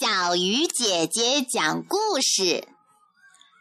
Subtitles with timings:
[0.00, 2.68] 小鱼姐姐讲故事。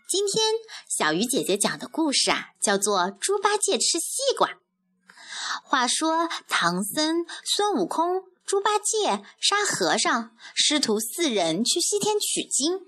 [0.07, 0.53] 今天
[0.87, 4.47] 小鱼姐姐讲的故事啊，叫做《猪八戒吃西瓜》。
[5.63, 12.81] 话说唐僧、孙悟空、猪八戒、沙和尚师徒四人去西天取经。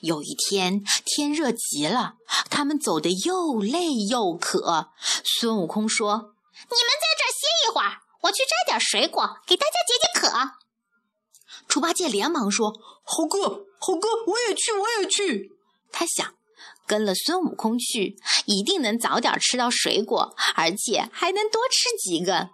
[0.00, 2.14] 有一天天热极了，
[2.48, 4.88] 他们走得又累又渴。
[5.38, 6.16] 孙悟空说
[6.56, 10.52] ：“你们在这歇一会儿，我去摘点水果给大家解解渴。”
[11.68, 12.72] 猪八戒连忙说
[13.04, 15.52] ：“猴哥，猴哥，我也去，我也去。”
[15.92, 16.34] 他想，
[16.86, 18.16] 跟了孙悟空去，
[18.46, 22.48] 一定能早点吃到水果，而且还能多吃几个。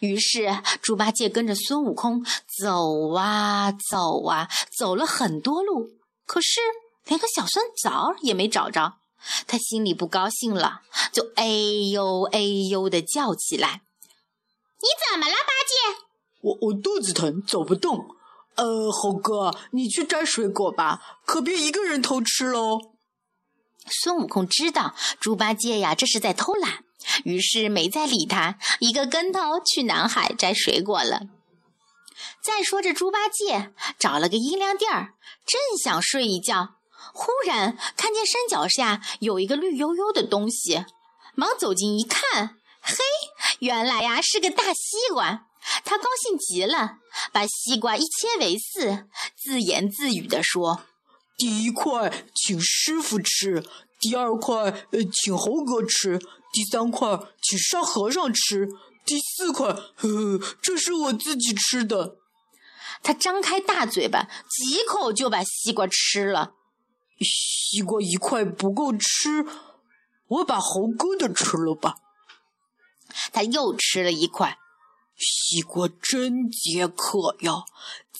[0.00, 2.24] 于是，猪八戒跟着孙悟空
[2.60, 5.90] 走啊走啊，走了很多路，
[6.26, 6.60] 可是
[7.06, 8.94] 连个小酸枣也没找着。
[9.46, 11.46] 他心里不高兴了，就哎
[11.92, 13.82] 呦哎呦的叫起来
[14.82, 16.04] ：“你怎么了，八戒？
[16.40, 18.16] 我我肚子疼，走不动。”
[18.54, 22.78] 呃，猴哥，你去摘水果吧，可别一个人偷吃喽。
[23.86, 26.84] 孙悟空知道猪八戒呀，这是在偷懒，
[27.24, 31.22] 于是没再理他，一个跟头去南海摘水果了。
[32.44, 35.14] 再说这猪八戒找了个阴凉地儿，
[35.46, 36.76] 正想睡一觉，
[37.12, 40.84] 忽然看见山脚下有一个绿油油的东西，
[41.34, 42.96] 忙走近一看，嘿，
[43.60, 45.46] 原来呀是个大西瓜。
[45.84, 46.98] 他高兴极了，
[47.32, 50.82] 把西瓜一切为四，自言自语地说
[51.38, 53.64] ：“第一块请师傅吃，
[54.00, 54.54] 第二块
[54.90, 56.18] 呃请猴哥吃，
[56.52, 58.68] 第三块请沙和尚吃，
[59.04, 62.16] 第四块呵呵这是我自己吃的。”
[63.04, 66.54] 他张开大嘴巴，几口就把西瓜吃了。
[67.20, 69.46] 西瓜一块不够吃，
[70.28, 71.96] 我把猴哥的吃了吧。
[73.32, 74.58] 他又吃了一块。
[75.22, 77.64] 西瓜真解渴呀，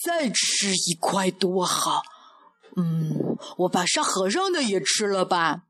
[0.01, 2.01] 再吃一块多好。
[2.75, 5.63] 嗯，我把沙和尚的也吃了吧。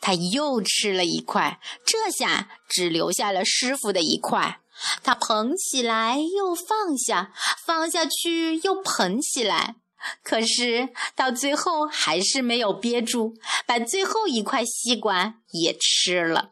[0.00, 4.60] 他又吃了一块，这下只留下了师傅的一块。
[5.02, 7.32] 他捧起来又放下，
[7.64, 9.76] 放下去又捧起来，
[10.22, 13.34] 可是到最后还是没有憋住，
[13.66, 16.50] 把最后一块西瓜也吃了。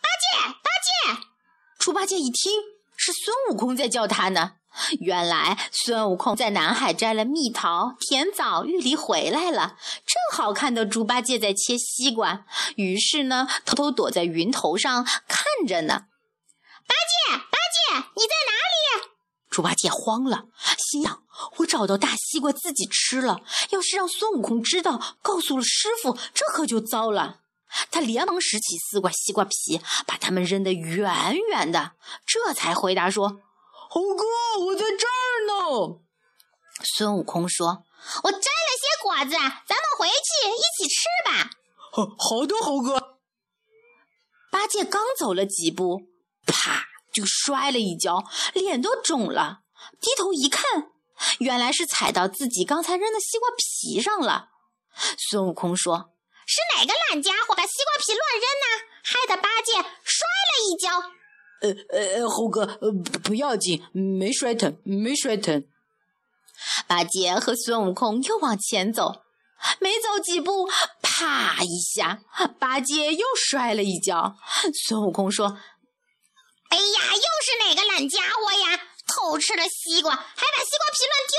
[0.00, 0.54] 八戒，
[1.86, 2.52] 猪八戒一听
[2.96, 4.54] 是孙悟空在叫他呢，
[4.98, 12.44] 原来孙悟空在南海摘了蜜桃、甜枣、玉梨回来了，正好看到猪八戒在切西瓜，
[12.74, 16.06] 于是呢偷偷躲在云头上看着呢。
[16.88, 19.08] 八戒，八戒，你在哪里？
[19.48, 20.46] 猪八戒慌了，
[20.76, 21.22] 心想：
[21.58, 27.42] 我找到大西瓜自己吃了，要是让孙悟空知道，告诉了师傅，这可就糟了。
[27.90, 31.92] 他连忙拾起四块西瓜皮，把它们扔得远远的，
[32.24, 33.40] 这才回答说
[33.90, 34.24] ：“猴哥，
[34.66, 35.98] 我在这儿呢。”
[36.96, 37.84] 孙悟空说
[38.24, 41.50] ：“我摘了些果子，咱们回去一起吃吧。
[41.92, 43.18] ”“好好的，猴哥。”
[44.52, 46.02] 八戒刚走了几步，
[46.46, 49.60] 啪就摔了一跤，脸都肿了。
[50.00, 50.92] 低头一看，
[51.40, 54.50] 原来是踩到自己刚才扔的西瓜皮上了。
[55.18, 56.12] 孙悟空说。
[56.46, 58.66] 是哪个懒家伙把西瓜皮乱扔呢？
[59.02, 59.72] 害得八戒
[60.04, 61.12] 摔了一跤。
[61.60, 62.92] 呃呃，猴哥，呃
[63.24, 65.64] 不要紧，没摔疼，没摔疼。
[66.86, 69.22] 八戒和孙悟空又往前走，
[69.80, 70.68] 没走几步，
[71.02, 72.20] 啪一下，
[72.58, 74.36] 八戒又摔了一跤。
[74.86, 75.46] 孙悟空说
[76.70, 78.80] ：“哎呀，又是哪个懒家伙呀？
[79.06, 81.36] 偷吃了西瓜，还把西瓜皮乱丢。”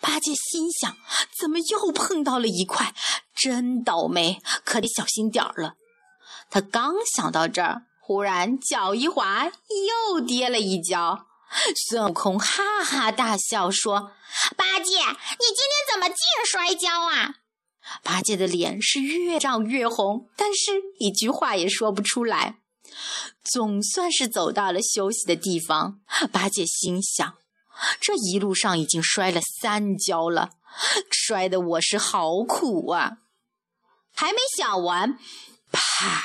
[0.00, 0.96] 八戒心想：
[1.38, 2.94] 怎么又碰到了一块？
[3.40, 5.74] 真倒霉，可得小心点儿了。
[6.50, 11.26] 他刚想到这儿，忽然脚一滑，又跌了一跤。
[11.88, 14.12] 孙悟空哈哈大笑说
[14.56, 16.16] ：“八戒，你今天怎么净
[16.46, 17.36] 摔跤啊？”
[18.02, 22.56] 八戒的脸是越涨越红，但是一句话也说不出来。
[23.42, 26.00] 总算是走到了休息的地方。
[26.32, 27.34] 八戒心想。
[28.00, 30.50] 这一路上已经摔了三跤了，
[31.10, 33.18] 摔得我是好苦啊！
[34.20, 35.16] 还没想完，
[35.70, 36.24] 啪，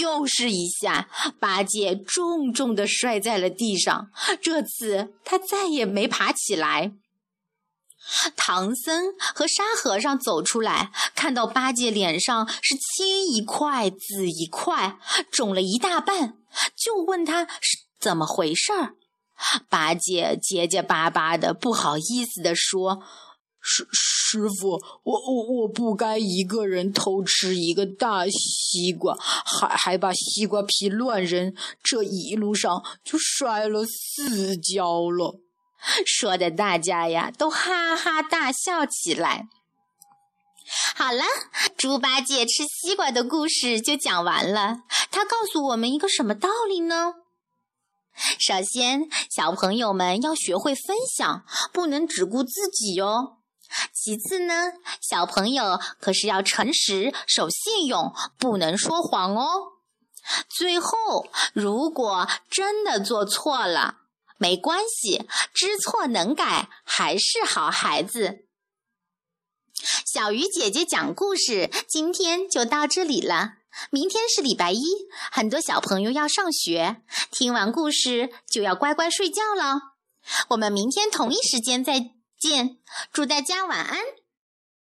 [0.00, 1.08] 又是一下，
[1.38, 4.10] 八戒重重的摔在了地上。
[4.42, 6.94] 这次他再也没爬起来。
[8.34, 14.98] 唐僧和沙和尚走出来，看到八戒脸上是青一块紫一块，
[15.30, 16.36] 肿了一大半，
[16.76, 18.96] 就问他是怎么回事儿。
[19.68, 23.04] 八戒结结巴巴的，不好意思的说
[23.62, 23.86] ：“师
[24.28, 24.70] 师傅，
[25.04, 35.40] 我我我不该一个人偷吃一个大西瓜，还还把西瓜皮乱扔，这一路上就摔了四跤了。”
[36.04, 39.46] 说的大家呀都哈哈大笑起来。
[40.96, 41.22] 好了，
[41.76, 44.78] 猪八戒吃西瓜的故事就讲完了。
[45.12, 47.14] 他告诉我们一个什么道理呢？
[48.38, 53.36] 首先，小朋友们要学会分享，不能只顾自己哟。
[53.92, 59.72] 其次呢，小朋友可是要诚实、守信用，不能说谎哦。
[60.48, 63.98] 最后，如果真的做错了，
[64.38, 68.44] 没关系，知错能改，还是好孩子。
[70.04, 73.54] 小鱼姐姐讲故事，今天就到这里了。
[73.90, 74.82] 明天是礼拜一，
[75.30, 79.92] 很多小朋友要上学，听完故事就要乖乖睡觉了。
[80.48, 82.10] 我们明天同一时间再
[82.48, 82.78] 见，
[83.12, 83.98] 祝大家晚安。